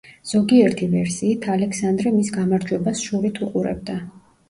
[0.29, 4.05] ზოგიერთი ვერსიით ალექსანდრე მის გამარჯვებას შურით უყურებდა.